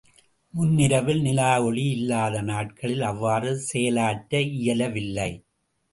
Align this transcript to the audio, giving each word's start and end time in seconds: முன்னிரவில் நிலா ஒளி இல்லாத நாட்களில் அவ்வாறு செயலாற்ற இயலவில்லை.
முன்னிரவில் 0.53 1.21
நிலா 1.21 1.49
ஒளி 1.61 1.83
இல்லாத 1.89 2.41
நாட்களில் 2.41 3.01
அவ்வாறு 3.01 3.57
செயலாற்ற 3.59 4.41
இயலவில்லை. 4.59 5.31